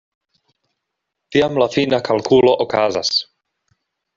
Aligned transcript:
Tiam 1.35 1.61
la 1.63 1.67
fina 1.75 2.01
kalkulo 2.09 2.57
okazas. 2.67 3.13